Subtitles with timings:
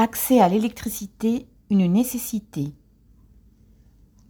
[0.00, 2.72] Accès à l'électricité, une nécessité.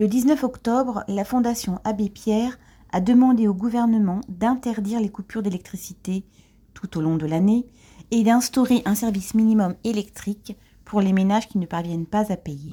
[0.00, 2.58] Le 19 octobre, la Fondation Abbé Pierre
[2.91, 6.25] a demandé au gouvernement d'interdire les coupures d'électricité
[6.73, 7.67] tout au long de l'année
[8.11, 12.73] et d'instaurer un service minimum électrique pour les ménages qui ne parviennent pas à payer.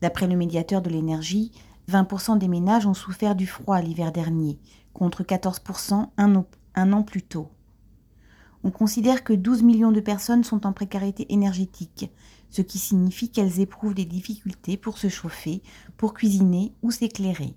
[0.00, 1.52] D'après le médiateur de l'énergie,
[1.90, 4.58] 20% des ménages ont souffert du froid l'hiver dernier,
[4.94, 7.50] contre 14% un, an plus tôt.
[8.64, 12.10] On considère que 12 millions de personnes sont en précarité énergétique,
[12.48, 15.62] ce qui signifie qu'elles éprouvent des difficultés pour se chauffer,
[15.96, 17.54] pour cuisiner ou s'éclairer.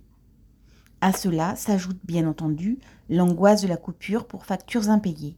[1.01, 2.79] À cela s'ajoute bien entendu
[3.09, 5.37] l'angoisse de la coupure pour factures impayées.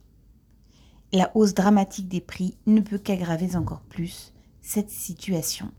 [1.12, 5.70] La hausse dramatique des prix ne peut qu'aggraver encore plus cette situation.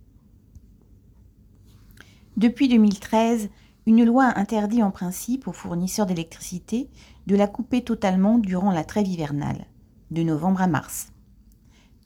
[2.38, 3.49] Depuis 2013,
[3.88, 6.89] une loi interdit en principe aux fournisseurs d'électricité
[7.25, 9.66] de la couper totalement durant la trêve hivernale
[10.11, 11.11] de novembre à mars.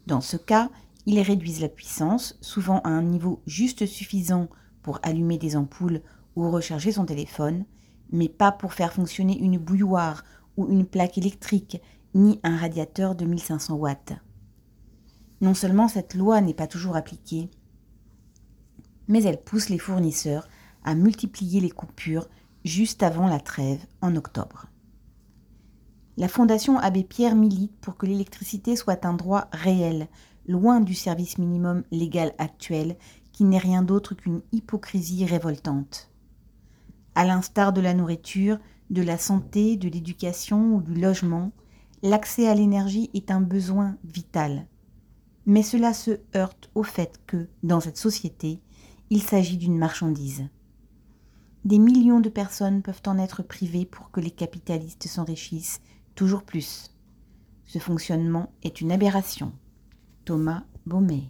[0.07, 0.69] Dans ce cas,
[1.05, 4.47] ils réduisent la puissance, souvent à un niveau juste suffisant
[4.81, 6.01] pour allumer des ampoules
[6.35, 7.65] ou recharger son téléphone,
[8.11, 10.23] mais pas pour faire fonctionner une bouilloire
[10.57, 11.81] ou une plaque électrique,
[12.13, 14.13] ni un radiateur de 1500 watts.
[15.41, 17.49] Non seulement cette loi n'est pas toujours appliquée,
[19.07, 20.47] mais elle pousse les fournisseurs
[20.83, 22.29] à multiplier les coupures
[22.63, 24.67] juste avant la trêve en octobre.
[26.15, 30.07] La Fondation Abbé Pierre milite pour que l'électricité soit un droit réel,
[30.47, 32.97] loin du service minimum légal actuel,
[33.31, 36.11] qui n'est rien d'autre qu'une hypocrisie révoltante.
[37.15, 38.59] À l'instar de la nourriture,
[38.91, 41.51] de la santé, de l'éducation ou du logement,
[42.03, 44.67] l'accès à l'énergie est un besoin vital.
[45.47, 48.61] Mais cela se heurte au fait que, dans cette société,
[49.09, 50.47] il s'agit d'une marchandise.
[51.65, 55.81] Des millions de personnes peuvent en être privées pour que les capitalistes s'enrichissent
[56.15, 56.91] toujours plus.
[57.65, 59.53] Ce fonctionnement est une aberration.
[60.25, 61.29] Thomas Baumet